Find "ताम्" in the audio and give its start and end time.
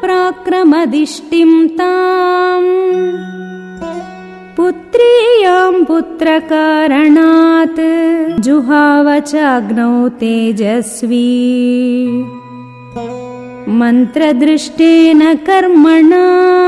1.78-2.68